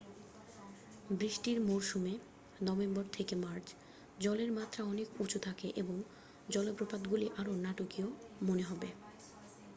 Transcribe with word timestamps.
বৃষ্টির 1.09 1.57
মরশুমে 1.61 2.13
নভেম্বর 2.59 3.05
থেকে 3.13 3.33
মার্চ 3.35 3.67
জলের 4.17 4.51
মাত্রা 4.51 4.81
অনেক 4.83 5.07
উঁচু 5.19 5.37
থাকে 5.39 5.67
এবং 5.75 5.97
জলপ্রপাতগুলি 6.47 7.27
আরও 7.37 7.53
নাটকীয় 7.65 8.07
মনে 8.41 8.63
হবে। 8.63 8.89